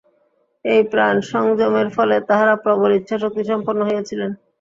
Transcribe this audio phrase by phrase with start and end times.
[0.65, 4.31] এই প্রাণসংযমের ফলে তাঁহারা প্রবল ইচ্ছাশক্তি-সম্পন্ন হইয়াছিলেন।